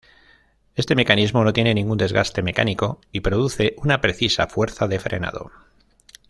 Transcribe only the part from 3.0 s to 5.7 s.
y produce una precisa fuerza de frenado.